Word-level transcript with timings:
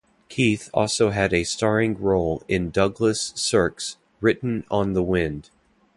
Keith 0.29 0.67
also 0.73 1.11
had 1.11 1.31
a 1.31 1.43
starring 1.43 1.95
role 1.95 2.41
in 2.47 2.71
Douglas 2.71 3.33
Sirk's 3.35 3.97
"Written 4.19 4.65
on 4.71 4.93
the 4.93 5.03
Wind". 5.03 5.51